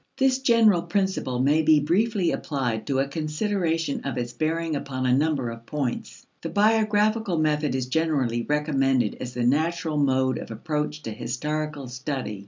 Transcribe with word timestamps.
This 0.17 0.39
general 0.39 0.81
principle 0.81 1.37
may 1.37 1.61
be 1.61 1.79
briefly 1.79 2.31
applied 2.31 2.87
to 2.87 2.97
a 2.97 3.07
consideration 3.07 4.01
of 4.03 4.17
its 4.17 4.33
bearing 4.33 4.75
upon 4.75 5.05
a 5.05 5.13
number 5.15 5.51
of 5.51 5.67
points. 5.67 6.25
The 6.41 6.49
biographical 6.49 7.37
method 7.37 7.75
is 7.75 7.85
generally 7.85 8.41
recommended 8.41 9.15
as 9.21 9.35
the 9.35 9.43
natural 9.45 9.97
mode 9.97 10.39
of 10.39 10.49
approach 10.49 11.03
to 11.03 11.11
historical 11.11 11.87
study. 11.87 12.39